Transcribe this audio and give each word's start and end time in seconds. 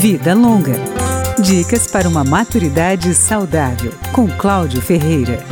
Vida 0.00 0.32
Longa. 0.32 0.76
Dicas 1.42 1.86
para 1.86 2.08
uma 2.08 2.24
maturidade 2.24 3.14
saudável, 3.14 3.92
com 4.14 4.26
Cláudio 4.26 4.80
Ferreira. 4.80 5.44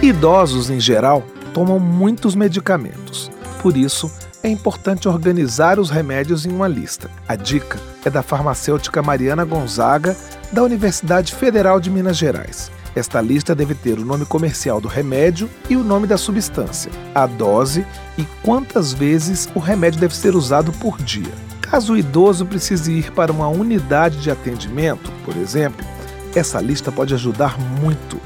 Idosos, 0.00 0.70
em 0.70 0.80
geral, 0.80 1.22
tomam 1.52 1.78
muitos 1.78 2.34
medicamentos. 2.34 3.30
Por 3.60 3.76
isso, 3.76 4.10
é 4.42 4.48
importante 4.48 5.06
organizar 5.06 5.78
os 5.78 5.90
remédios 5.90 6.46
em 6.46 6.50
uma 6.50 6.66
lista. 6.66 7.10
A 7.28 7.36
dica 7.36 7.78
é 8.02 8.08
da 8.08 8.22
farmacêutica 8.22 9.02
Mariana 9.02 9.44
Gonzaga, 9.44 10.16
da 10.50 10.62
Universidade 10.62 11.34
Federal 11.34 11.78
de 11.78 11.90
Minas 11.90 12.16
Gerais. 12.16 12.72
Esta 12.96 13.20
lista 13.20 13.54
deve 13.54 13.74
ter 13.74 13.98
o 13.98 14.06
nome 14.06 14.24
comercial 14.24 14.80
do 14.80 14.88
remédio 14.88 15.50
e 15.68 15.76
o 15.76 15.84
nome 15.84 16.06
da 16.06 16.16
substância, 16.16 16.90
a 17.14 17.26
dose 17.26 17.84
e 18.16 18.24
quantas 18.42 18.94
vezes 18.94 19.50
o 19.54 19.58
remédio 19.58 20.00
deve 20.00 20.16
ser 20.16 20.34
usado 20.34 20.72
por 20.72 20.96
dia. 21.02 21.47
Caso 21.70 21.92
o 21.92 21.98
idoso 21.98 22.46
precise 22.46 22.92
ir 22.92 23.12
para 23.12 23.30
uma 23.30 23.46
unidade 23.46 24.18
de 24.18 24.30
atendimento, 24.30 25.12
por 25.24 25.36
exemplo, 25.36 25.84
essa 26.34 26.60
lista 26.60 26.90
pode 26.90 27.12
ajudar 27.12 27.58
muito. 27.58 28.18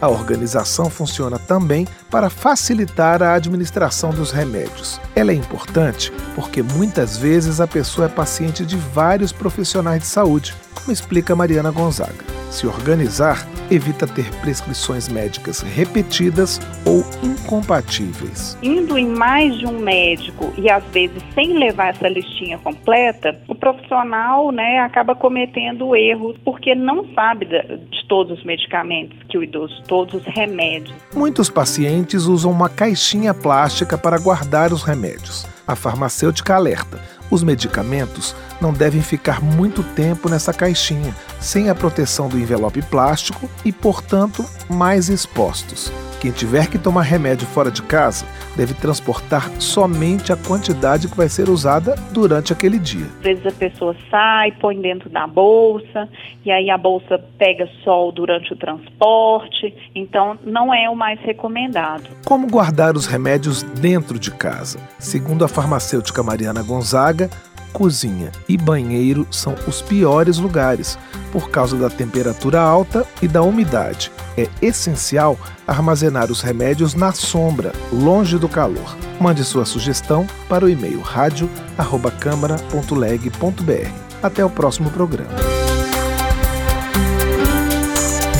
A 0.00 0.08
organização 0.08 0.88
funciona 0.88 1.38
também 1.38 1.86
para 2.10 2.30
facilitar 2.30 3.22
a 3.22 3.34
administração 3.34 4.10
dos 4.10 4.30
remédios. 4.30 5.00
Ela 5.14 5.32
é 5.32 5.34
importante 5.34 6.12
porque 6.34 6.62
muitas 6.62 7.16
vezes 7.16 7.60
a 7.60 7.66
pessoa 7.66 8.06
é 8.06 8.08
paciente 8.08 8.64
de 8.64 8.76
vários 8.76 9.32
profissionais 9.32 10.02
de 10.02 10.08
saúde, 10.08 10.54
como 10.74 10.92
explica 10.92 11.36
Mariana 11.36 11.70
Gonzaga. 11.70 12.37
Se 12.50 12.66
organizar 12.66 13.46
evita 13.70 14.06
ter 14.06 14.30
prescrições 14.40 15.08
médicas 15.08 15.60
repetidas 15.60 16.58
ou 16.84 17.04
incompatíveis. 17.22 18.56
Indo 18.62 18.96
em 18.96 19.06
mais 19.06 19.56
de 19.58 19.66
um 19.66 19.78
médico 19.78 20.52
e 20.56 20.70
às 20.70 20.82
vezes 20.84 21.22
sem 21.34 21.58
levar 21.58 21.88
essa 21.88 22.08
listinha 22.08 22.58
completa, 22.58 23.38
o 23.46 23.54
profissional 23.54 24.50
né, 24.50 24.78
acaba 24.80 25.14
cometendo 25.14 25.94
erros 25.94 26.36
porque 26.44 26.74
não 26.74 27.06
sabe 27.14 27.46
de 27.46 28.08
todos 28.08 28.38
os 28.38 28.44
medicamentos 28.44 29.18
que 29.28 29.36
o 29.36 29.42
idoso, 29.42 29.82
todos 29.86 30.14
os 30.14 30.24
remédios. 30.24 30.96
Muitos 31.14 31.50
pacientes 31.50 32.24
usam 32.24 32.50
uma 32.50 32.68
caixinha 32.68 33.34
plástica 33.34 33.98
para 33.98 34.18
guardar 34.18 34.72
os 34.72 34.82
remédios. 34.82 35.46
A 35.66 35.76
farmacêutica 35.76 36.54
alerta 36.54 36.98
os 37.30 37.42
medicamentos 37.42 38.34
não 38.60 38.72
devem 38.72 39.02
ficar 39.02 39.42
muito 39.42 39.82
tempo 39.82 40.28
nessa 40.28 40.52
caixinha, 40.52 41.14
sem 41.40 41.68
a 41.68 41.74
proteção 41.74 42.28
do 42.28 42.38
envelope 42.38 42.82
plástico 42.82 43.48
e, 43.64 43.72
portanto, 43.72 44.44
mais 44.68 45.08
expostos. 45.08 45.92
Quem 46.20 46.32
tiver 46.32 46.68
que 46.68 46.78
tomar 46.78 47.02
remédio 47.02 47.46
fora 47.46 47.70
de 47.70 47.80
casa 47.80 48.26
deve 48.56 48.74
transportar 48.74 49.48
somente 49.60 50.32
a 50.32 50.36
quantidade 50.36 51.06
que 51.06 51.16
vai 51.16 51.28
ser 51.28 51.48
usada 51.48 51.94
durante 52.12 52.52
aquele 52.52 52.78
dia. 52.78 53.06
Às 53.18 53.22
vezes 53.22 53.46
a 53.46 53.52
pessoa 53.52 53.94
sai, 54.10 54.50
põe 54.52 54.80
dentro 54.80 55.08
da 55.08 55.28
bolsa, 55.28 56.08
e 56.44 56.50
aí 56.50 56.70
a 56.70 56.76
bolsa 56.76 57.18
pega 57.38 57.68
sol 57.84 58.10
durante 58.10 58.52
o 58.52 58.56
transporte, 58.56 59.72
então 59.94 60.36
não 60.44 60.74
é 60.74 60.90
o 60.90 60.96
mais 60.96 61.20
recomendado. 61.20 62.08
Como 62.26 62.48
guardar 62.48 62.96
os 62.96 63.06
remédios 63.06 63.62
dentro 63.62 64.18
de 64.18 64.32
casa? 64.32 64.80
Segundo 64.98 65.44
a 65.44 65.48
farmacêutica 65.48 66.22
Mariana 66.22 66.64
Gonzaga, 66.64 67.30
cozinha 67.72 68.30
e 68.48 68.56
banheiro 68.56 69.26
são 69.30 69.54
os 69.66 69.82
piores 69.82 70.38
lugares 70.38 70.98
por 71.30 71.50
causa 71.50 71.76
da 71.76 71.90
temperatura 71.90 72.60
alta 72.60 73.06
e 73.20 73.28
da 73.28 73.42
umidade. 73.42 74.10
É 74.36 74.48
essencial 74.62 75.38
armazenar 75.66 76.30
os 76.30 76.40
remédios 76.40 76.94
na 76.94 77.12
sombra, 77.12 77.72
longe 77.92 78.38
do 78.38 78.48
calor. 78.48 78.96
Mande 79.20 79.44
sua 79.44 79.64
sugestão 79.64 80.24
para 80.48 80.64
o 80.64 80.68
e-mail 80.68 81.00
radio@câmara.leg.br. 81.00 83.90
Até 84.22 84.44
o 84.44 84.50
próximo 84.50 84.90
programa. 84.90 85.34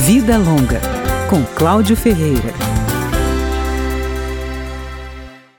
Vida 0.03 0.39
Longa, 0.39 0.81
com 1.29 1.45
Cláudio 1.55 1.95
Ferreira. 1.95 2.68